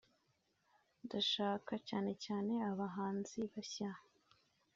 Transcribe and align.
ndashaka 1.05 1.73
cyane 1.89 2.11
cyane 2.25 2.51
aba 2.67 2.75
bahanzi 2.81 3.39
bashya 3.51 3.91